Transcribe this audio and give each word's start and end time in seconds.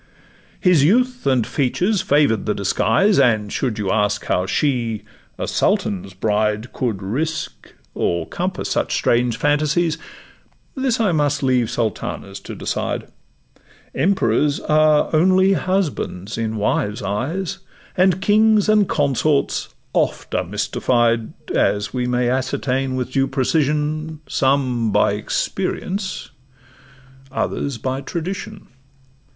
His 0.59 0.83
youth 0.83 1.27
and 1.27 1.45
features 1.45 2.01
favour'd 2.01 2.47
the 2.47 2.55
disguise, 2.55 3.19
And, 3.19 3.53
should 3.53 3.77
you 3.77 3.91
ask 3.91 4.25
how 4.25 4.47
she, 4.47 5.03
a 5.37 5.47
sultan's 5.47 6.15
bride, 6.15 6.73
Could 6.73 7.03
risk 7.03 7.75
or 7.93 8.25
compass 8.25 8.69
such 8.71 8.95
strange 8.95 9.37
phantasies, 9.37 9.99
This 10.73 10.99
I 10.99 11.11
must 11.11 11.43
leave 11.43 11.69
sultanas 11.69 12.39
to 12.45 12.55
decide: 12.55 13.09
Emperors 13.93 14.59
are 14.61 15.15
only 15.15 15.53
husbands 15.53 16.35
in 16.35 16.55
wives' 16.57 17.03
eyes, 17.03 17.59
And 17.95 18.21
kings 18.23 18.67
and 18.67 18.89
consorts 18.89 19.69
oft 19.93 20.33
are 20.33 20.43
mystified, 20.43 21.31
As 21.53 21.93
we 21.93 22.07
may 22.07 22.27
ascertain 22.27 22.95
with 22.95 23.11
due 23.11 23.27
precision, 23.27 24.21
Some 24.27 24.91
by 24.91 25.11
experience, 25.11 26.31
others 27.31 27.77
by 27.77 28.01
tradition. 28.01 28.65